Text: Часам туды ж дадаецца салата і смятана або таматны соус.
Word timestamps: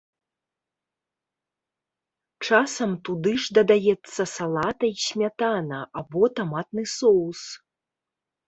Часам 2.47 2.95
туды 3.09 3.31
ж 3.43 3.57
дадаецца 3.59 4.21
салата 4.37 4.85
і 4.95 5.07
смятана 5.11 5.79
або 6.03 6.23
таматны 6.41 6.83
соус. 6.97 7.41